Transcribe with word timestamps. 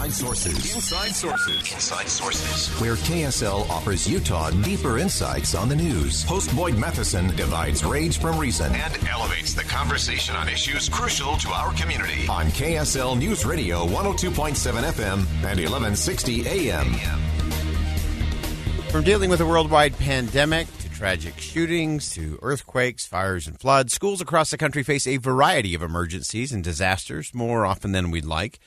Inside 0.00 0.14
Sources. 0.14 0.74
Inside 0.74 1.14
Sources. 1.14 1.72
Inside 1.74 2.08
Sources. 2.08 2.80
Where 2.80 2.94
KSL 2.94 3.68
offers 3.68 4.08
Utah 4.08 4.48
deeper 4.48 4.96
insights 4.96 5.54
on 5.54 5.68
the 5.68 5.76
news. 5.76 6.24
Host 6.24 6.56
Boyd 6.56 6.78
Matheson 6.78 7.36
divides 7.36 7.84
rage 7.84 8.18
from 8.18 8.38
reason 8.38 8.72
and 8.74 8.98
elevates 9.06 9.52
the 9.52 9.62
conversation 9.64 10.34
on 10.36 10.48
issues 10.48 10.88
crucial 10.88 11.36
to 11.36 11.50
our 11.50 11.74
community. 11.74 12.26
On 12.30 12.46
KSL 12.46 13.18
News 13.18 13.44
Radio 13.44 13.84
102.7 13.88 14.54
FM 14.90 15.18
and 15.44 15.60
1160 15.60 16.48
AM. 16.48 16.94
From 18.88 19.04
dealing 19.04 19.28
with 19.28 19.42
a 19.42 19.46
worldwide 19.46 19.98
pandemic 19.98 20.66
to 20.78 20.88
tragic 20.88 21.36
shootings 21.36 22.10
to 22.14 22.38
earthquakes, 22.40 23.04
fires, 23.04 23.46
and 23.46 23.60
floods, 23.60 23.92
schools 23.92 24.22
across 24.22 24.50
the 24.50 24.56
country 24.56 24.82
face 24.82 25.06
a 25.06 25.18
variety 25.18 25.74
of 25.74 25.82
emergencies 25.82 26.52
and 26.52 26.64
disasters 26.64 27.34
more 27.34 27.66
often 27.66 27.92
than 27.92 28.10
we'd 28.10 28.24
like. 28.24 28.58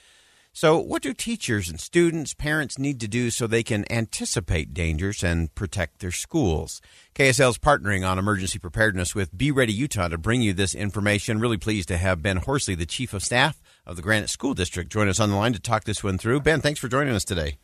So, 0.56 0.78
what 0.78 1.02
do 1.02 1.16
teachers 1.16 1.68
and 1.68 1.80
students, 1.80 2.36
parents 2.36 2.78
need 2.78 3.00
to 3.00 3.08
do 3.08 3.32
so 3.32 3.48
they 3.48 3.64
can 3.64 3.92
anticipate 3.92 4.72
dangers 4.72 5.24
and 5.24 5.54
protect 5.56 5.98
their 5.98 6.12
schools? 6.12 6.80
KSL 7.16 7.50
is 7.50 7.58
partnering 7.58 8.08
on 8.08 8.20
emergency 8.20 8.60
preparedness 8.60 9.16
with 9.16 9.36
Be 9.36 9.50
Ready 9.50 9.74
Utah 9.74 10.10
to 10.10 10.18
bring 10.20 10.44
you 10.44 10.54
this 10.54 10.76
information. 10.76 11.40
Really 11.40 11.58
pleased 11.58 11.88
to 11.88 11.98
have 11.98 12.22
Ben 12.22 12.38
Horsley, 12.38 12.76
the 12.76 12.86
Chief 12.86 13.16
of 13.16 13.24
Staff 13.24 13.64
of 13.88 13.96
the 13.96 14.04
Granite 14.04 14.30
School 14.30 14.54
District, 14.54 14.92
join 14.92 15.08
us 15.08 15.20
on 15.20 15.32
the 15.32 15.36
line 15.36 15.54
to 15.54 15.60
talk 15.60 15.86
this 15.86 16.04
one 16.04 16.20
through. 16.20 16.42
Ben, 16.42 16.62
thanks 16.62 16.80
for 16.80 16.88
joining 16.88 17.16
us 17.16 17.26
today. 17.26 17.58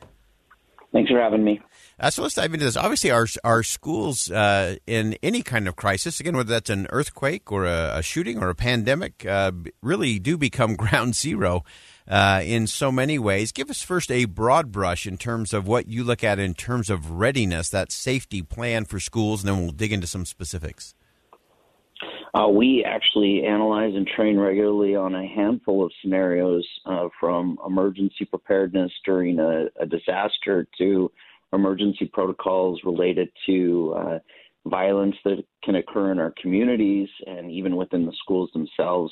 Thanks 0.92 1.12
for 1.12 1.20
having 1.20 1.44
me. 1.44 1.62
Uh, 2.00 2.10
so 2.10 2.24
let's 2.24 2.34
dive 2.34 2.52
into 2.54 2.66
this. 2.66 2.76
Obviously, 2.76 3.12
our 3.12 3.28
our 3.44 3.62
schools 3.62 4.32
uh, 4.32 4.78
in 4.88 5.16
any 5.22 5.44
kind 5.44 5.68
of 5.68 5.76
crisis, 5.76 6.20
again, 6.20 6.36
whether 6.36 6.50
that's 6.50 6.72
an 6.72 6.88
earthquake 6.90 7.52
or 7.52 7.66
a, 7.66 7.98
a 7.98 8.02
shooting 8.02 8.42
or 8.42 8.50
a 8.50 8.56
pandemic, 8.56 9.24
uh, 9.28 9.52
really 9.84 10.18
do 10.18 10.40
become 10.40 10.76
ground 10.78 11.14
zero 11.14 11.64
uh, 12.10 12.42
in 12.44 12.68
so 12.68 12.92
many 12.92 13.20
ways. 13.20 13.52
Give 13.52 13.70
us 13.70 13.82
first 13.82 14.12
a 14.12 14.26
broad 14.26 14.72
brush 14.72 15.06
in 15.06 15.18
terms 15.18 15.54
of 15.54 15.68
what 15.68 15.88
you 15.88 16.04
look 16.04 16.24
at 16.24 16.40
in 16.40 16.54
terms 16.54 16.90
of 16.90 17.12
readiness, 17.12 17.70
that 17.70 17.92
safety 17.92 18.42
plan 18.42 18.86
for 18.86 19.00
schools, 19.00 19.44
and 19.44 19.50
then 19.50 19.62
we'll 19.62 19.72
dig 19.72 19.94
into 19.94 20.08
some 20.08 20.26
specifics. 20.26 20.96
Uh, 22.34 22.48
we 22.48 22.86
actually 22.86 23.44
analyze 23.46 23.94
and 23.96 24.08
train 24.08 24.38
regularly 24.38 24.96
on 24.96 25.16
a 25.16 25.28
handful 25.28 25.84
of 25.84 25.92
scenarios 26.02 26.66
uh, 26.86 27.08
from 27.20 27.58
emergency 27.66 28.26
preparedness 28.26 28.92
during 29.04 29.40
a, 29.40 29.66
a, 29.82 29.86
disaster 29.88 30.68
to 30.78 31.12
emergency 31.54 32.10
protocols 32.14 32.80
related 32.84 33.30
to 33.48 33.96
uh, 33.98 34.20
violence 34.68 35.16
that 35.26 35.44
can 35.64 35.76
occur 35.76 36.12
in 36.12 36.20
our 36.20 36.34
communities 36.40 37.10
and 37.26 37.52
even 37.52 37.76
within 37.76 38.06
the 38.06 38.14
schools 38.22 38.50
themselves. 38.54 39.12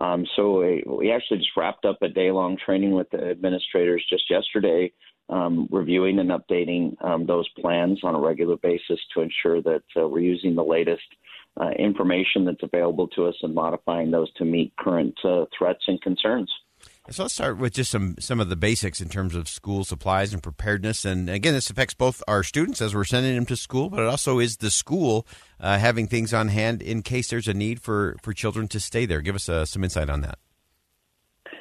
Um, 0.00 0.26
so 0.34 0.60
we, 0.60 0.82
we, 0.86 1.12
actually 1.12 1.38
just 1.38 1.56
wrapped 1.56 1.84
up 1.84 2.02
a 2.02 2.08
day 2.08 2.32
long 2.32 2.56
training 2.56 2.92
with 2.92 3.08
the 3.10 3.30
administrators 3.30 4.04
just 4.10 4.28
yesterday, 4.28 4.92
um, 5.28 5.68
reviewing 5.70 6.18
and 6.18 6.30
updating 6.30 7.02
um, 7.04 7.26
those 7.26 7.48
plans 7.60 8.00
on 8.02 8.14
a 8.14 8.20
regular 8.20 8.56
basis 8.56 8.98
to 9.14 9.20
ensure 9.20 9.62
that 9.62 9.84
uh, 9.96 10.08
we're 10.08 10.18
using 10.18 10.56
the 10.56 10.64
latest 10.64 11.04
uh, 11.60 11.70
information 11.78 12.44
that's 12.44 12.62
available 12.62 13.06
to 13.08 13.26
us 13.26 13.36
and 13.42 13.54
modifying 13.54 14.10
those 14.10 14.32
to 14.34 14.44
meet 14.44 14.72
current 14.76 15.14
uh, 15.24 15.44
threats 15.56 15.84
and 15.86 16.02
concerns. 16.02 16.52
So 17.10 17.24
let's 17.24 17.34
start 17.34 17.58
with 17.58 17.74
just 17.74 17.90
some 17.90 18.14
some 18.18 18.40
of 18.40 18.48
the 18.48 18.56
basics 18.56 19.02
in 19.02 19.10
terms 19.10 19.34
of 19.34 19.46
school 19.46 19.84
supplies 19.84 20.32
and 20.32 20.42
preparedness. 20.42 21.04
And 21.04 21.28
again, 21.28 21.52
this 21.52 21.68
affects 21.68 21.92
both 21.92 22.22
our 22.26 22.42
students 22.42 22.80
as 22.80 22.94
we're 22.94 23.04
sending 23.04 23.34
them 23.34 23.44
to 23.46 23.56
school, 23.56 23.90
but 23.90 24.00
it 24.00 24.06
also 24.06 24.38
is 24.38 24.56
the 24.56 24.70
school 24.70 25.26
uh, 25.60 25.78
having 25.78 26.06
things 26.06 26.32
on 26.32 26.48
hand 26.48 26.80
in 26.80 27.02
case 27.02 27.28
there's 27.28 27.46
a 27.46 27.52
need 27.52 27.82
for 27.82 28.16
for 28.22 28.32
children 28.32 28.68
to 28.68 28.80
stay 28.80 29.04
there. 29.04 29.20
Give 29.20 29.34
us 29.34 29.50
uh, 29.50 29.66
some 29.66 29.84
insight 29.84 30.08
on 30.08 30.22
that. 30.22 30.38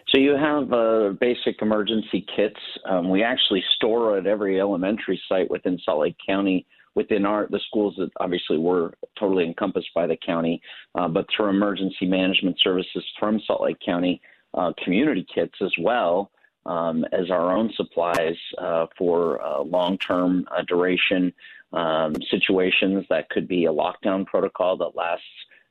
So 0.07 0.17
you 0.17 0.37
have 0.37 0.71
uh, 0.71 1.09
basic 1.19 1.61
emergency 1.61 2.25
kits. 2.33 2.59
Um, 2.85 3.09
we 3.09 3.21
actually 3.21 3.63
store 3.75 4.17
at 4.17 4.27
every 4.27 4.61
elementary 4.61 5.21
site 5.27 5.51
within 5.51 5.77
Salt 5.83 5.99
Lake 5.99 6.15
County 6.25 6.65
within 6.95 7.25
our 7.25 7.47
the 7.49 7.59
schools 7.67 7.95
that 7.97 8.11
obviously 8.19 8.57
were 8.57 8.93
totally 9.19 9.45
encompassed 9.45 9.89
by 9.95 10.07
the 10.07 10.17
county, 10.25 10.61
uh, 10.95 11.07
but 11.07 11.25
through 11.35 11.49
emergency 11.49 12.05
management 12.05 12.55
services 12.61 13.03
from 13.19 13.41
Salt 13.45 13.61
Lake 13.61 13.77
County, 13.85 14.21
uh, 14.53 14.73
community 14.83 15.25
kits 15.33 15.55
as 15.61 15.73
well 15.79 16.31
um, 16.65 17.05
as 17.11 17.29
our 17.29 17.55
own 17.55 17.71
supplies 17.75 18.37
uh, 18.57 18.85
for 18.97 19.41
uh, 19.41 19.61
long 19.61 19.97
term 19.97 20.45
uh, 20.55 20.61
duration 20.67 21.33
um, 21.73 22.15
situations 22.29 23.05
that 23.09 23.29
could 23.29 23.47
be 23.47 23.65
a 23.65 23.73
lockdown 23.73 24.25
protocol 24.25 24.77
that 24.77 24.95
lasts 24.95 25.25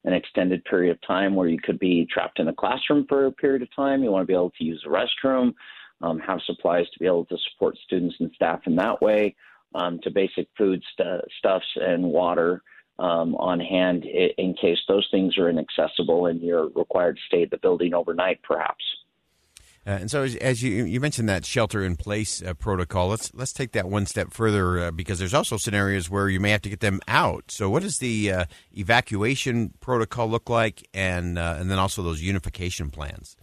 an 0.05 0.13
extended 0.13 0.65
period 0.65 0.91
of 0.91 1.01
time 1.03 1.35
where 1.35 1.49
you 1.49 1.59
could 1.59 1.79
be 1.79 2.07
trapped 2.07 2.41
in 2.41 2.49
a 2.49 2.53
classroom 2.53 3.07
for 3.09 3.27
a 3.27 3.33
period 3.33 3.63
of 3.63 3.75
time. 3.75 4.03
You 4.03 4.11
want 4.11 4.23
to 4.23 4.27
be 4.27 4.35
able 4.35 4.51
to 4.59 4.65
use 4.65 4.83
a 4.85 4.89
restroom, 4.89 5.55
um, 6.01 6.19
have 6.19 6.41
supplies 6.45 6.87
to 6.91 6.99
be 6.99 7.07
able 7.07 7.25
to 7.27 7.37
support 7.53 7.79
students 7.85 8.17
and 8.19 8.33
staff 8.35 8.61
in 8.67 8.75
that 8.77 9.01
way, 9.01 9.37
um, 9.77 10.01
to 10.03 10.11
basic 10.11 10.49
food 10.59 10.83
st- 10.93 11.23
stuffs 11.39 11.67
and 11.77 12.03
water 12.03 12.63
um, 12.99 13.35
on 13.37 13.61
hand 13.61 14.05
in 14.05 14.55
case 14.55 14.79
those 14.89 15.07
things 15.11 15.39
are 15.39 15.49
inaccessible 15.49 16.27
and 16.27 16.41
you're 16.41 16.69
required 16.69 17.17
to 17.17 17.23
stay 17.27 17.43
at 17.43 17.51
the 17.51 17.59
building 17.59 17.95
overnight, 17.95 18.41
perhaps. 18.43 18.85
Uh, 19.85 19.91
and 19.91 20.11
so, 20.11 20.23
as, 20.23 20.37
as, 20.37 20.63
you 20.63 20.85
you 20.85 21.01
mentioned 21.01 21.29
that 21.29 21.45
shelter 21.45 21.83
in 21.85 21.97
place 21.97 22.41
uh, 22.41 22.55
protocol, 22.55 23.09
let's 23.09 23.35
let's 23.35 23.53
take 23.53 23.73
that 23.73 23.89
one 23.89 24.07
step 24.07 24.33
further 24.33 24.79
uh, 24.79 24.91
because 24.93 25.19
there's 25.19 25.35
also 25.35 25.57
scenarios 25.57 26.09
where 26.09 26.29
you 26.29 26.39
may 26.39 26.51
have 26.51 26.63
to 26.63 26.69
get 26.69 26.79
them 26.79 27.01
out. 27.09 27.51
So, 27.51 27.69
what 27.69 27.83
does 27.83 27.99
the 27.99 28.31
uh, 28.31 28.45
evacuation 28.79 29.75
protocol 29.81 30.29
look 30.29 30.49
like, 30.49 30.89
and 30.95 31.37
uh, 31.37 31.57
and 31.59 31.69
then 31.69 31.81
also 31.81 32.01
those 32.01 32.23
unification 32.23 32.91
plans? 32.91 33.37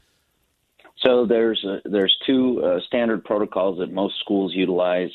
So 1.05 1.25
there's 1.25 1.65
there's 1.85 2.15
two 2.25 2.61
uh, 2.63 2.79
standard 2.87 3.23
protocols 3.23 3.79
that 3.79 3.91
most 3.91 4.19
schools 4.19 4.53
utilize 4.53 5.11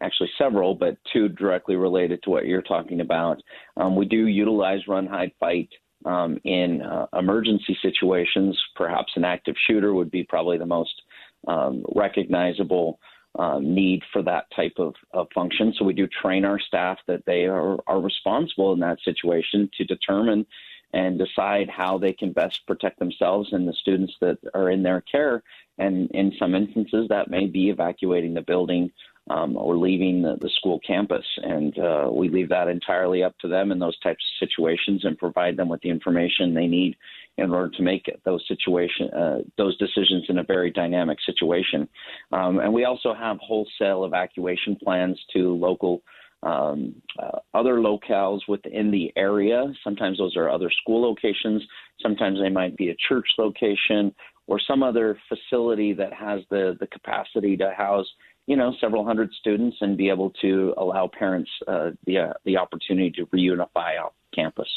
actually 0.00 0.30
several, 0.38 0.74
but 0.74 0.96
two 1.12 1.28
directly 1.28 1.76
related 1.76 2.22
to 2.22 2.30
what 2.30 2.46
you're 2.46 2.62
talking 2.62 3.00
about. 3.00 3.42
Um, 3.76 3.96
we 3.96 4.06
do 4.06 4.26
utilize 4.26 4.86
run, 4.88 5.06
hide, 5.06 5.32
fight 5.40 5.68
um, 6.04 6.38
in 6.44 6.82
uh, 6.82 7.06
emergency 7.18 7.76
situations. 7.82 8.58
Perhaps 8.76 9.12
an 9.16 9.24
active 9.24 9.56
shooter 9.66 9.94
would 9.94 10.10
be 10.10 10.24
probably 10.24 10.58
the 10.58 10.66
most 10.66 11.02
um, 11.46 11.84
recognizable 11.94 12.98
uh, 13.38 13.58
need 13.60 14.02
for 14.12 14.22
that 14.22 14.46
type 14.54 14.74
of, 14.78 14.94
of, 15.12 15.28
function. 15.34 15.72
So 15.78 15.84
we 15.84 15.92
do 15.92 16.08
train 16.08 16.44
our 16.44 16.58
staff 16.58 16.98
that 17.06 17.24
they 17.26 17.44
are, 17.44 17.78
are 17.86 18.00
responsible 18.00 18.72
in 18.72 18.80
that 18.80 18.98
situation 19.04 19.70
to 19.76 19.84
determine 19.84 20.46
and 20.92 21.18
decide 21.18 21.68
how 21.68 21.98
they 21.98 22.12
can 22.12 22.32
best 22.32 22.66
protect 22.66 22.98
themselves 22.98 23.52
and 23.52 23.68
the 23.68 23.74
students 23.74 24.14
that 24.20 24.38
are 24.54 24.70
in 24.70 24.82
their 24.82 25.02
care. 25.02 25.42
And 25.76 26.10
in 26.12 26.32
some 26.38 26.54
instances, 26.54 27.06
that 27.10 27.30
may 27.30 27.46
be 27.46 27.68
evacuating 27.68 28.34
the 28.34 28.40
building 28.40 28.90
um, 29.30 29.56
or 29.56 29.76
leaving 29.76 30.22
the, 30.22 30.36
the, 30.40 30.50
school 30.56 30.80
campus. 30.86 31.24
And 31.42 31.78
uh, 31.78 32.08
we 32.10 32.28
leave 32.28 32.48
that 32.48 32.68
entirely 32.68 33.22
up 33.22 33.36
to 33.40 33.48
them 33.48 33.72
in 33.72 33.78
those 33.78 33.98
types 34.00 34.22
of 34.22 34.48
situations 34.48 35.04
and 35.04 35.18
provide 35.18 35.56
them 35.56 35.68
with 35.68 35.80
the 35.82 35.90
information 35.90 36.54
they 36.54 36.66
need 36.66 36.96
in 37.36 37.52
order 37.52 37.70
to 37.76 37.82
make 37.82 38.10
those 38.24 38.44
situation 38.48 39.08
uh, 39.10 39.38
those 39.56 39.76
decisions 39.78 40.24
in 40.28 40.38
a 40.38 40.42
very 40.42 40.70
dynamic 40.70 41.18
situation. 41.24 41.88
Um, 42.32 42.58
and 42.58 42.72
we 42.72 42.84
also 42.84 43.14
have 43.14 43.38
wholesale 43.40 44.04
evacuation 44.04 44.76
plans 44.82 45.18
to 45.34 45.54
local. 45.54 46.02
Um, 46.40 46.94
uh, 47.20 47.40
other 47.52 47.78
locales 47.78 48.38
within 48.46 48.92
the 48.92 49.12
area. 49.16 49.72
Sometimes 49.82 50.18
those 50.18 50.36
are 50.36 50.48
other 50.48 50.70
school 50.70 51.02
locations. 51.02 51.60
Sometimes 52.00 52.38
they 52.38 52.48
might 52.48 52.76
be 52.76 52.90
a 52.90 52.96
church 53.08 53.26
location 53.38 54.14
or 54.46 54.60
some 54.60 54.84
other 54.84 55.18
facility 55.28 55.92
that 55.94 56.12
has 56.12 56.42
the, 56.48 56.76
the 56.78 56.86
capacity 56.86 57.56
to 57.56 57.72
house 57.76 58.06
you 58.48 58.56
know 58.56 58.72
several 58.80 59.04
hundred 59.04 59.30
students 59.38 59.76
and 59.82 59.96
be 59.96 60.08
able 60.08 60.30
to 60.40 60.74
allow 60.78 61.06
parents 61.06 61.50
uh, 61.68 61.90
the 62.06 62.18
uh, 62.18 62.32
the 62.44 62.56
opportunity 62.56 63.10
to 63.10 63.26
reunify 63.26 64.00
off 64.02 64.14
campus. 64.34 64.68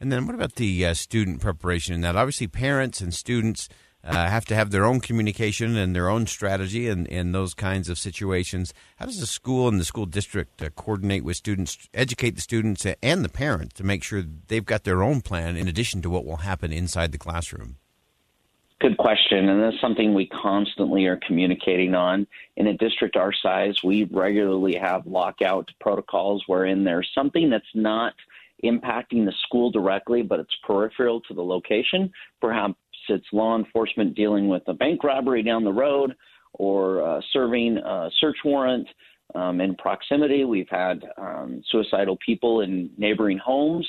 And 0.00 0.10
then 0.10 0.26
what 0.26 0.34
about 0.34 0.56
the 0.56 0.84
uh, 0.84 0.94
student 0.94 1.40
preparation 1.40 1.94
in 1.94 2.00
that? 2.00 2.16
Obviously, 2.16 2.48
parents 2.48 3.00
and 3.00 3.14
students 3.14 3.68
uh, 4.02 4.28
have 4.28 4.44
to 4.46 4.56
have 4.56 4.72
their 4.72 4.84
own 4.84 4.98
communication 4.98 5.76
and 5.76 5.94
their 5.94 6.08
own 6.08 6.26
strategy 6.26 6.88
in, 6.88 7.06
in 7.06 7.30
those 7.30 7.54
kinds 7.54 7.88
of 7.88 7.96
situations. 7.96 8.74
How 8.96 9.06
does 9.06 9.20
the 9.20 9.26
school 9.26 9.68
and 9.68 9.78
the 9.78 9.84
school 9.84 10.06
district 10.06 10.60
uh, 10.60 10.70
coordinate 10.70 11.22
with 11.22 11.36
students, 11.36 11.88
educate 11.94 12.34
the 12.34 12.40
students 12.40 12.84
and 13.00 13.24
the 13.24 13.28
parents 13.28 13.74
to 13.74 13.84
make 13.84 14.02
sure 14.02 14.24
they've 14.48 14.64
got 14.64 14.82
their 14.82 15.04
own 15.04 15.20
plan 15.20 15.56
in 15.56 15.68
addition 15.68 16.02
to 16.02 16.10
what 16.10 16.24
will 16.24 16.38
happen 16.38 16.72
inside 16.72 17.12
the 17.12 17.18
classroom? 17.18 17.76
Good 18.82 18.96
question, 18.96 19.48
and 19.48 19.62
that's 19.62 19.80
something 19.80 20.12
we 20.12 20.26
constantly 20.26 21.04
are 21.06 21.20
communicating 21.24 21.94
on. 21.94 22.26
In 22.56 22.66
a 22.66 22.76
district 22.76 23.14
our 23.14 23.32
size, 23.32 23.76
we 23.84 24.08
regularly 24.10 24.74
have 24.74 25.06
lockout 25.06 25.70
protocols 25.80 26.42
wherein 26.48 26.82
there's 26.82 27.08
something 27.14 27.48
that's 27.48 27.64
not 27.76 28.12
impacting 28.64 29.24
the 29.24 29.32
school 29.46 29.70
directly, 29.70 30.22
but 30.22 30.40
it's 30.40 30.56
peripheral 30.66 31.20
to 31.20 31.34
the 31.34 31.44
location. 31.44 32.10
Perhaps 32.40 32.74
it's 33.08 33.26
law 33.32 33.56
enforcement 33.56 34.16
dealing 34.16 34.48
with 34.48 34.64
a 34.66 34.74
bank 34.74 35.04
robbery 35.04 35.44
down 35.44 35.62
the 35.62 35.72
road 35.72 36.16
or 36.54 37.06
uh, 37.06 37.20
serving 37.32 37.76
a 37.76 38.10
search 38.20 38.38
warrant 38.44 38.88
um, 39.36 39.60
in 39.60 39.76
proximity. 39.76 40.44
We've 40.44 40.68
had 40.68 41.04
um, 41.18 41.62
suicidal 41.70 42.18
people 42.26 42.62
in 42.62 42.90
neighboring 42.98 43.38
homes. 43.38 43.88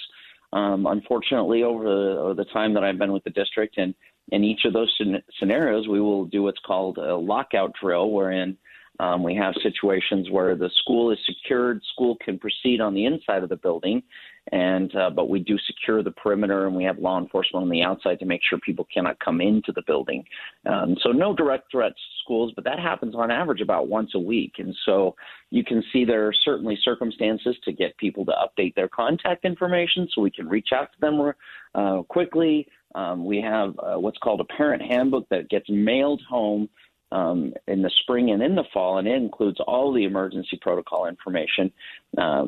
Um, 0.54 0.86
unfortunately, 0.86 1.64
over 1.64 1.84
the, 1.84 2.20
over 2.20 2.34
the 2.36 2.46
time 2.46 2.76
that 2.76 2.84
I've 2.84 3.00
been 3.00 3.12
with 3.12 3.24
the 3.24 3.32
district, 3.32 3.80
and 3.80 3.96
in 4.32 4.44
each 4.44 4.62
of 4.66 4.74
those 4.74 4.94
scenarios, 5.40 5.88
we 5.88 6.00
will 6.00 6.26
do 6.26 6.44
what's 6.44 6.62
called 6.66 6.98
a 6.98 7.16
lockout 7.16 7.74
drill, 7.82 8.12
wherein 8.12 8.58
um, 9.00 9.24
we 9.24 9.36
have 9.36 9.56
situations 9.64 10.30
where 10.30 10.56
the 10.56 10.70
school 10.82 11.12
is 11.12 11.18
secured, 11.26 11.82
school 11.94 12.16
can 12.24 12.38
proceed 12.38 12.80
on 12.80 12.94
the 12.94 13.06
inside 13.06 13.42
of 13.42 13.50
the 13.50 13.56
building, 13.56 14.04
and 14.52 14.96
uh, 14.96 15.10
but 15.10 15.30
we 15.30 15.40
do 15.40 15.58
secure 15.66 16.04
the 16.04 16.12
perimeter, 16.12 16.68
and 16.68 16.76
we 16.76 16.84
have 16.84 17.00
law 17.00 17.20
enforcement 17.20 17.64
on 17.64 17.70
the 17.70 17.82
outside 17.82 18.20
to 18.20 18.26
make 18.26 18.42
sure 18.48 18.60
people 18.60 18.88
cannot 18.94 19.20
come 19.20 19.42
into 19.42 19.72
the 19.72 19.82
building. 19.88 20.24
Um, 20.68 20.96
so 21.02 21.10
no 21.10 21.34
direct 21.34 21.72
threats 21.72 21.96
to 21.96 22.24
schools, 22.24 22.52
but 22.56 22.66
that 22.66 22.78
happens 22.78 23.16
on 23.16 23.32
average 23.32 23.62
about 23.62 23.88
once 23.88 24.12
a 24.14 24.20
week, 24.20 24.54
and 24.60 24.76
so 24.86 25.16
you 25.50 25.64
can 25.64 25.84
see 25.92 26.06
there 26.06 26.28
are 26.28 26.34
certainly 26.46 26.78
circumstances 26.84 27.56
to 27.64 27.72
get 27.72 27.98
people 27.98 28.26
to 28.26 28.34
update 28.34 28.76
their 28.76 28.90
contact 28.90 29.44
information 29.44 30.08
so 30.14 30.22
we 30.22 30.32
can 30.32 30.48
reach 30.48 30.70
out 30.72 30.90
to 30.94 31.00
them 31.02 31.34
uh, 31.74 32.04
quickly. 32.04 32.68
Um, 32.94 33.26
we 33.26 33.42
have 33.42 33.74
uh, 33.80 34.00
what's 34.00 34.20
called 34.20 34.40
a 34.40 34.56
parent 34.56 34.84
handbook 34.84 35.28
that 35.30 35.50
gets 35.50 35.66
mailed 35.68 36.22
home 36.30 36.70
um, 37.14 37.54
in 37.68 37.84
the 37.84 37.92
spring 38.02 38.32
and 38.32 38.42
in 38.42 38.56
the 38.56 38.64
fall, 38.74 38.98
and 38.98 39.08
it 39.08 39.16
includes 39.16 39.60
all 39.68 39.94
the 39.94 40.04
emergency 40.04 40.58
protocol 40.60 41.06
information. 41.06 41.72
Uh, 42.18 42.46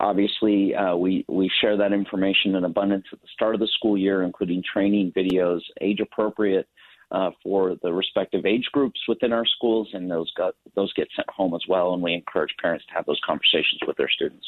obviously, 0.00 0.74
uh, 0.74 0.96
we 0.96 1.24
we 1.28 1.50
share 1.60 1.76
that 1.76 1.92
information 1.92 2.56
in 2.56 2.64
abundance 2.64 3.04
at 3.12 3.20
the 3.20 3.28
start 3.32 3.54
of 3.54 3.60
the 3.60 3.68
school 3.68 3.96
year, 3.96 4.24
including 4.24 4.62
training 4.70 5.12
videos, 5.16 5.60
age 5.80 6.00
appropriate. 6.00 6.68
Uh, 7.10 7.30
for 7.42 7.74
the 7.82 7.90
respective 7.90 8.44
age 8.44 8.68
groups 8.70 9.00
within 9.08 9.32
our 9.32 9.46
schools, 9.46 9.88
and 9.94 10.10
those 10.10 10.30
got 10.34 10.54
those 10.74 10.92
get 10.92 11.08
sent 11.16 11.26
home 11.30 11.54
as 11.54 11.62
well. 11.66 11.94
And 11.94 12.02
we 12.02 12.12
encourage 12.12 12.50
parents 12.60 12.84
to 12.88 12.92
have 12.92 13.06
those 13.06 13.18
conversations 13.24 13.80
with 13.86 13.96
their 13.96 14.10
students. 14.10 14.46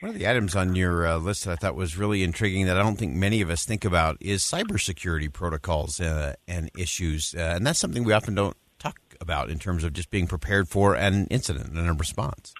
One 0.00 0.10
of 0.10 0.18
the 0.18 0.28
items 0.28 0.54
on 0.54 0.76
your 0.76 1.06
uh, 1.06 1.16
list 1.16 1.46
that 1.46 1.52
I 1.52 1.56
thought 1.56 1.74
was 1.74 1.96
really 1.96 2.22
intriguing 2.22 2.66
that 2.66 2.76
I 2.76 2.82
don't 2.82 2.96
think 2.96 3.14
many 3.14 3.40
of 3.40 3.48
us 3.48 3.64
think 3.64 3.86
about 3.86 4.18
is 4.20 4.42
cybersecurity 4.42 5.32
protocols 5.32 6.02
uh, 6.02 6.34
and 6.46 6.70
issues, 6.76 7.34
uh, 7.34 7.54
and 7.56 7.66
that's 7.66 7.78
something 7.78 8.04
we 8.04 8.12
often 8.12 8.34
don't 8.34 8.58
about 9.22 9.48
in 9.48 9.58
terms 9.58 9.84
of 9.84 9.92
just 9.92 10.10
being 10.10 10.26
prepared 10.26 10.68
for 10.68 10.94
an 10.94 11.26
incident 11.30 11.72
and 11.74 11.88
a 11.88 11.92
response? 11.92 12.52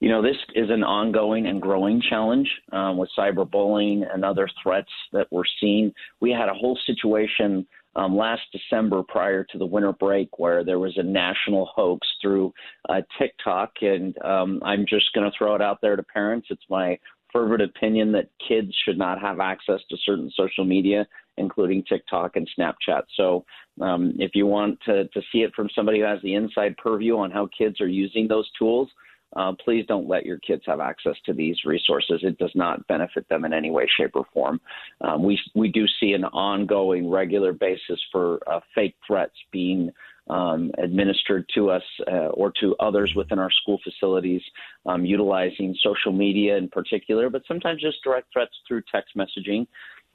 You 0.00 0.08
know, 0.10 0.22
this 0.22 0.36
is 0.54 0.70
an 0.70 0.84
ongoing 0.84 1.46
and 1.46 1.60
growing 1.60 2.02
challenge 2.08 2.48
um, 2.72 2.98
with 2.98 3.08
cyberbullying 3.18 4.02
and 4.12 4.24
other 4.24 4.48
threats 4.62 4.90
that 5.12 5.26
we're 5.30 5.44
seeing. 5.60 5.92
We 6.20 6.30
had 6.30 6.48
a 6.48 6.54
whole 6.54 6.78
situation 6.86 7.66
um, 7.96 8.16
last 8.16 8.42
December 8.52 9.02
prior 9.02 9.44
to 9.44 9.58
the 9.58 9.66
winter 9.66 9.92
break 9.92 10.38
where 10.38 10.64
there 10.64 10.78
was 10.78 10.96
a 10.96 11.02
national 11.02 11.70
hoax 11.74 12.06
through 12.20 12.52
uh, 12.88 13.02
TikTok. 13.18 13.72
And 13.82 14.16
um, 14.24 14.60
I'm 14.64 14.84
just 14.88 15.12
going 15.14 15.30
to 15.30 15.36
throw 15.36 15.54
it 15.54 15.62
out 15.62 15.78
there 15.80 15.96
to 15.96 16.02
parents. 16.02 16.48
It's 16.50 16.64
my 16.68 16.98
fervent 17.34 17.62
opinion 17.62 18.12
that 18.12 18.30
kids 18.48 18.72
should 18.84 18.96
not 18.96 19.20
have 19.20 19.40
access 19.40 19.80
to 19.90 19.96
certain 20.06 20.30
social 20.34 20.64
media, 20.64 21.06
including 21.36 21.82
TikTok 21.82 22.36
and 22.36 22.48
Snapchat. 22.56 23.02
So, 23.16 23.44
um, 23.80 24.14
if 24.18 24.30
you 24.34 24.46
want 24.46 24.78
to, 24.86 25.08
to 25.08 25.20
see 25.32 25.38
it 25.38 25.52
from 25.54 25.68
somebody 25.74 25.98
who 25.98 26.04
has 26.04 26.22
the 26.22 26.34
inside 26.34 26.76
purview 26.76 27.18
on 27.18 27.32
how 27.32 27.48
kids 27.56 27.80
are 27.80 27.88
using 27.88 28.28
those 28.28 28.48
tools, 28.56 28.88
uh, 29.36 29.52
please 29.64 29.84
don't 29.88 30.08
let 30.08 30.24
your 30.24 30.38
kids 30.38 30.62
have 30.64 30.78
access 30.78 31.16
to 31.26 31.32
these 31.32 31.56
resources. 31.64 32.20
It 32.22 32.38
does 32.38 32.52
not 32.54 32.86
benefit 32.86 33.28
them 33.28 33.44
in 33.44 33.52
any 33.52 33.70
way, 33.70 33.88
shape, 33.96 34.12
or 34.14 34.24
form. 34.32 34.60
Um, 35.00 35.24
we 35.24 35.40
we 35.56 35.68
do 35.68 35.86
see 35.98 36.12
an 36.12 36.24
ongoing, 36.24 37.10
regular 37.10 37.52
basis 37.52 38.00
for 38.12 38.38
uh, 38.48 38.60
fake 38.74 38.94
threats 39.04 39.34
being 39.50 39.90
um, 40.28 40.70
administered 40.78 41.48
to 41.54 41.70
us 41.70 41.82
uh, 42.10 42.28
or 42.28 42.52
to 42.60 42.74
others 42.80 43.12
within 43.14 43.38
our 43.38 43.50
school 43.50 43.78
facilities, 43.84 44.42
um, 44.86 45.04
utilizing 45.04 45.74
social 45.82 46.12
media 46.12 46.56
in 46.56 46.68
particular, 46.68 47.28
but 47.28 47.42
sometimes 47.46 47.80
just 47.80 48.02
direct 48.02 48.32
threats 48.32 48.52
through 48.66 48.82
text 48.90 49.16
messaging. 49.16 49.66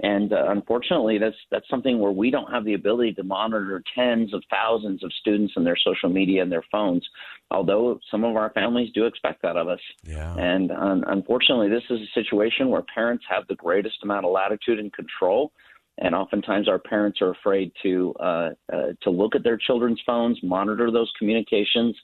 And 0.01 0.31
uh, 0.31 0.45
unfortunately, 0.47 1.17
that's 1.17 1.35
that's 1.51 1.67
something 1.69 1.99
where 1.99 2.11
we 2.11 2.31
don't 2.31 2.49
have 2.51 2.63
the 2.63 2.73
ability 2.73 3.13
to 3.15 3.23
monitor 3.23 3.83
tens 3.93 4.33
of 4.33 4.41
thousands 4.49 5.03
of 5.03 5.11
students 5.19 5.53
and 5.57 5.65
their 5.65 5.75
social 5.75 6.07
media 6.07 6.41
and 6.41 6.49
their 6.49 6.63
phones. 6.71 7.05
Although 7.51 7.99
some 8.09 8.23
of 8.23 8.37
our 8.37 8.49
families 8.51 8.91
do 8.93 9.05
expect 9.05 9.41
that 9.41 9.57
of 9.57 9.67
us. 9.67 9.81
Yeah. 10.03 10.33
And 10.37 10.71
um, 10.71 11.03
unfortunately, 11.07 11.67
this 11.67 11.83
is 11.89 11.99
a 11.99 12.11
situation 12.13 12.69
where 12.69 12.83
parents 12.93 13.25
have 13.29 13.45
the 13.47 13.55
greatest 13.55 13.97
amount 14.01 14.25
of 14.25 14.31
latitude 14.31 14.79
and 14.79 14.91
control 14.93 15.51
and 15.99 16.15
oftentimes 16.15 16.67
our 16.67 16.79
parents 16.79 17.21
are 17.21 17.31
afraid 17.31 17.71
to 17.83 18.13
uh, 18.19 18.49
uh, 18.71 18.87
to 19.01 19.09
look 19.09 19.35
at 19.35 19.43
their 19.43 19.57
children's 19.57 20.01
phones, 20.05 20.37
monitor 20.41 20.91
those 20.91 21.11
communications, 21.17 21.95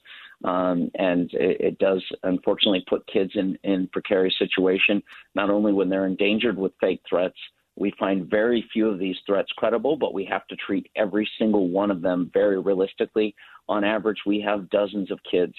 um, 0.44 0.90
and 0.94 1.30
it, 1.32 1.60
it, 1.60 1.78
does 1.78 2.04
unfortunately 2.22 2.84
put 2.88 3.06
kids 3.06 3.32
in 3.34 3.58
in 3.64 3.88
precarious 3.92 4.34
situation. 4.38 5.02
Not 5.34 5.50
only 5.50 5.72
when 5.72 5.88
they're 5.88 6.06
endangered 6.06 6.56
with 6.56 6.72
fake 6.80 7.02
threats, 7.08 7.38
we 7.76 7.92
find 7.98 8.30
very 8.30 8.64
few 8.72 8.88
of 8.88 8.98
these 8.98 9.16
threats 9.26 9.52
credible, 9.56 9.96
but 9.96 10.14
we 10.14 10.24
have 10.26 10.46
to 10.48 10.56
treat 10.56 10.90
every 10.96 11.28
single 11.38 11.68
one 11.68 11.90
of 11.90 12.02
them 12.02 12.30
very 12.32 12.60
realistically. 12.60 13.34
On 13.68 13.84
average, 13.84 14.18
we 14.26 14.40
have 14.40 14.70
dozens 14.70 15.10
of 15.10 15.18
kids 15.30 15.54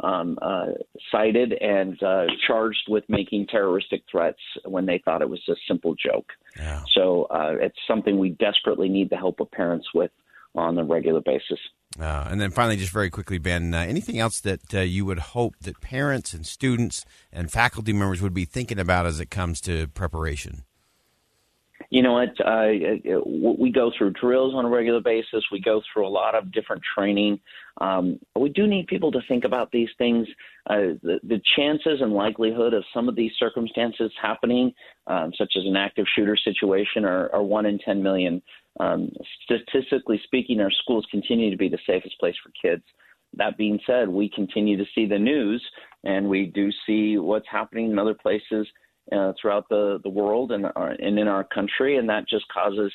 um, 0.00 0.38
uh, 0.42 0.66
cited 1.10 1.52
and 1.52 2.02
uh, 2.02 2.26
charged 2.46 2.88
with 2.88 3.04
making 3.08 3.46
terroristic 3.46 4.02
threats 4.10 4.40
when 4.64 4.86
they 4.86 5.00
thought 5.04 5.22
it 5.22 5.28
was 5.28 5.40
a 5.48 5.54
simple 5.68 5.94
joke. 5.94 6.30
Yeah. 6.56 6.82
So 6.94 7.24
uh, 7.24 7.54
it's 7.60 7.78
something 7.86 8.18
we 8.18 8.30
desperately 8.30 8.88
need 8.88 9.10
the 9.10 9.16
help 9.16 9.40
of 9.40 9.50
parents 9.50 9.88
with 9.94 10.10
on 10.54 10.76
a 10.78 10.84
regular 10.84 11.20
basis. 11.20 11.58
Uh, 12.00 12.26
and 12.30 12.40
then 12.40 12.50
finally, 12.50 12.76
just 12.76 12.92
very 12.92 13.10
quickly, 13.10 13.38
Ben, 13.38 13.74
uh, 13.74 13.78
anything 13.78 14.18
else 14.18 14.40
that 14.40 14.74
uh, 14.74 14.80
you 14.80 15.04
would 15.04 15.18
hope 15.18 15.54
that 15.60 15.80
parents 15.80 16.32
and 16.32 16.46
students 16.46 17.04
and 17.32 17.50
faculty 17.50 17.92
members 17.92 18.22
would 18.22 18.34
be 18.34 18.44
thinking 18.44 18.78
about 18.78 19.06
as 19.06 19.20
it 19.20 19.30
comes 19.30 19.60
to 19.62 19.88
preparation? 19.88 20.64
You 21.92 22.00
know 22.00 22.14
what? 22.14 22.30
Uh, 22.40 23.20
we 23.58 23.70
go 23.70 23.92
through 23.98 24.12
drills 24.12 24.54
on 24.54 24.64
a 24.64 24.68
regular 24.68 25.02
basis. 25.02 25.44
We 25.52 25.60
go 25.60 25.82
through 25.92 26.06
a 26.06 26.08
lot 26.08 26.34
of 26.34 26.50
different 26.50 26.80
training. 26.96 27.38
Um, 27.82 28.18
we 28.34 28.48
do 28.48 28.66
need 28.66 28.86
people 28.86 29.12
to 29.12 29.20
think 29.28 29.44
about 29.44 29.70
these 29.72 29.90
things. 29.98 30.26
Uh, 30.70 30.96
the, 31.02 31.20
the, 31.22 31.38
chances 31.54 32.00
and 32.00 32.14
likelihood 32.14 32.72
of 32.72 32.82
some 32.94 33.10
of 33.10 33.14
these 33.14 33.32
circumstances 33.38 34.10
happening, 34.20 34.72
um, 35.06 35.32
such 35.36 35.52
as 35.54 35.64
an 35.66 35.76
active 35.76 36.06
shooter 36.16 36.34
situation, 36.34 37.04
are, 37.04 37.30
are 37.34 37.42
one 37.42 37.66
in 37.66 37.78
10 37.78 38.02
million. 38.02 38.40
Um, 38.80 39.10
statistically 39.44 40.18
speaking, 40.24 40.60
our 40.60 40.70
schools 40.70 41.06
continue 41.10 41.50
to 41.50 41.58
be 41.58 41.68
the 41.68 41.78
safest 41.86 42.18
place 42.18 42.36
for 42.42 42.52
kids. 42.52 42.84
That 43.34 43.58
being 43.58 43.78
said, 43.86 44.08
we 44.08 44.30
continue 44.30 44.78
to 44.78 44.86
see 44.94 45.04
the 45.04 45.18
news 45.18 45.62
and 46.04 46.26
we 46.26 46.46
do 46.46 46.70
see 46.86 47.18
what's 47.18 47.48
happening 47.50 47.90
in 47.90 47.98
other 47.98 48.14
places 48.14 48.66
uh, 49.10 49.32
throughout 49.40 49.68
the, 49.68 50.00
the 50.02 50.10
world 50.10 50.52
and, 50.52 50.66
uh, 50.66 50.70
and 50.76 51.18
in 51.18 51.28
our 51.28 51.44
country, 51.44 51.96
and 51.96 52.08
that 52.08 52.28
just 52.28 52.46
causes 52.48 52.92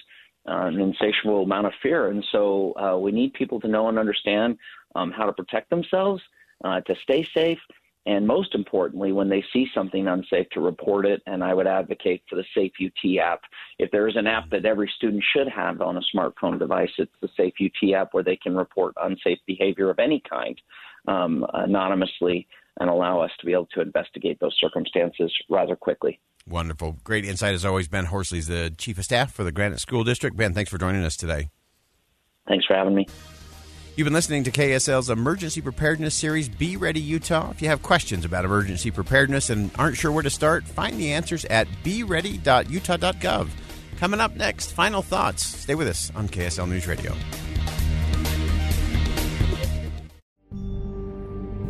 uh, 0.48 0.68
an 0.68 0.80
insatiable 0.80 1.44
amount 1.44 1.68
of 1.68 1.74
fear. 1.84 2.10
And 2.10 2.24
so 2.32 2.74
uh, 2.78 2.98
we 2.98 3.12
need 3.12 3.34
people 3.34 3.60
to 3.60 3.68
know 3.68 3.90
and 3.90 4.00
understand 4.00 4.58
um, 4.96 5.12
how 5.12 5.26
to 5.26 5.34
protect 5.34 5.70
themselves, 5.70 6.22
uh, 6.64 6.82
to 6.82 6.96
stay 7.04 7.24
safe, 7.24 7.60
and 8.08 8.26
most 8.26 8.56
importantly, 8.56 9.12
when 9.12 9.28
they 9.28 9.44
see 9.52 9.68
something 9.76 10.08
unsafe, 10.08 10.50
to 10.52 10.62
report 10.62 11.06
it. 11.06 11.22
And 11.28 11.44
I 11.44 11.54
would 11.54 11.68
advocate 11.68 12.24
for 12.30 12.38
the 12.38 12.46
Safe 12.56 12.72
UT 12.82 13.18
app. 13.22 13.42
If 13.80 13.92
there 13.92 14.08
is 14.08 14.16
an 14.16 14.28
app 14.28 14.50
that 14.52 14.64
every 14.64 14.90
student 14.96 15.22
should 15.36 15.50
have 15.50 15.82
on 15.82 15.98
a 15.98 16.02
smartphone 16.16 16.58
device, 16.58 16.90
it's 16.98 17.12
the 17.22 17.28
Safe 17.36 17.54
UT 17.62 17.94
app 17.94 18.14
where 18.14 18.24
they 18.24 18.38
can 18.38 18.56
report 18.56 18.94
unsafe 19.04 19.40
behavior 19.46 19.90
of 19.90 20.00
any 20.00 20.22
kind 20.28 20.60
um, 21.10 21.46
anonymously 21.54 22.48
and 22.80 22.90
allow 22.90 23.22
us 23.22 23.32
to 23.40 23.46
be 23.46 23.54
able 23.54 23.68
to 23.74 23.82
investigate 23.82 24.40
those 24.40 24.56
circumstances 24.60 25.34
rather 25.50 25.76
quickly. 25.76 26.20
Wonderful. 26.48 26.98
Great 27.04 27.26
insight 27.26 27.56
as 27.56 27.66
always. 27.66 27.88
Ben 27.88 28.06
Horsley 28.06 28.40
is 28.40 28.48
the 28.48 28.74
Chief 28.78 28.98
of 28.98 29.04
Staff 29.04 29.34
for 29.34 29.44
the 29.44 29.52
Granite 29.52 29.80
School 29.80 30.04
District. 30.04 30.36
Ben, 30.38 30.54
thanks 30.54 30.72
for 30.72 30.78
joining 30.78 31.04
us 31.04 31.18
today. 31.18 31.50
Thanks 32.48 32.66
for 32.66 32.76
having 32.76 32.96
me. 32.96 33.08
You've 33.98 34.06
been 34.06 34.14
listening 34.14 34.44
to 34.44 34.52
KSL's 34.52 35.10
Emergency 35.10 35.60
Preparedness 35.60 36.14
Series, 36.14 36.48
Be 36.48 36.78
Ready 36.78 37.00
Utah. 37.00 37.50
If 37.50 37.64
you 37.64 37.70
have 37.70 37.82
questions 37.82 38.26
about 38.26 38.46
emergency 38.46 38.92
preparedness 38.92 39.50
and 39.50 39.72
aren't 39.78 39.98
sure 39.98 40.12
where 40.12 40.22
to 40.22 40.30
start, 40.30 40.66
find 40.66 41.00
the 41.00 41.14
answers 41.14 41.46
at 41.46 41.68
beready.utah.gov. 41.84 43.50
Coming 43.98 44.20
up 44.20 44.36
next, 44.36 44.74
final 44.74 45.02
thoughts. 45.02 45.44
Stay 45.44 45.74
with 45.74 45.88
us 45.88 46.12
on 46.16 46.28
KSL 46.28 46.70
News 46.70 46.86
Radio. 46.86 47.16